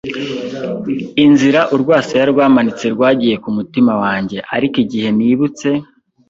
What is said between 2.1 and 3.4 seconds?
rwamanitse rwagiye